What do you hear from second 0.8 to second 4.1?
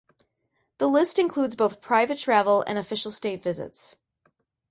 list includes both private travel and official state visits.